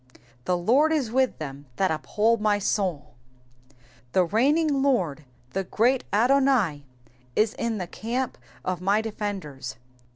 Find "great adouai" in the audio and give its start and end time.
5.63-6.81